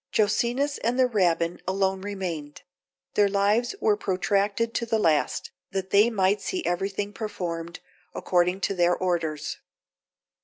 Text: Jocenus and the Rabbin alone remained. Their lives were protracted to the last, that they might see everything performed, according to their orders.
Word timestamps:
Jocenus 0.11 0.79
and 0.79 0.97
the 0.97 1.05
Rabbin 1.05 1.61
alone 1.67 2.01
remained. 2.01 2.63
Their 3.13 3.27
lives 3.29 3.75
were 3.79 3.95
protracted 3.95 4.73
to 4.73 4.85
the 4.87 4.97
last, 4.97 5.51
that 5.73 5.91
they 5.91 6.09
might 6.09 6.41
see 6.41 6.65
everything 6.65 7.13
performed, 7.13 7.79
according 8.15 8.61
to 8.61 8.73
their 8.73 8.97
orders. 8.97 9.59